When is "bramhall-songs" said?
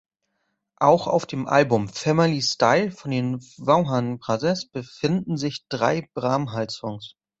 6.15-7.17